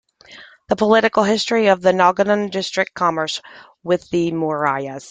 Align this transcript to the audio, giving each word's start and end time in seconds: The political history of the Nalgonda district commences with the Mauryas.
The 0.69 0.75
political 0.75 1.23
history 1.25 1.67
of 1.67 1.83
the 1.83 1.91
Nalgonda 1.93 2.49
district 2.49 2.95
commences 2.95 3.43
with 3.83 4.09
the 4.09 4.31
Mauryas. 4.31 4.99